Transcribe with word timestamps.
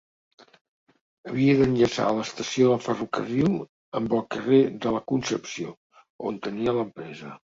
Havia 1.31 1.57
d'enllaçar 1.59 2.05
l'estació 2.19 2.71
del 2.71 2.79
ferrocarril 2.85 3.59
amb 4.01 4.17
el 4.19 4.25
carrer 4.35 4.61
de 4.87 4.95
la 4.97 5.03
Concepció, 5.13 5.77
on 6.31 6.43
tenia 6.49 6.77
l'empresa. 6.79 7.35